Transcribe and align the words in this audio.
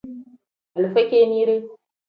Alifa 0.75 1.01
kinide. 1.09 1.55